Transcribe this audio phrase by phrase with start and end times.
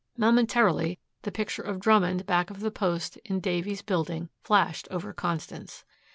[0.17, 5.83] Momentarily the picture of Drummond back of the post in Davies' building flashed over Constance.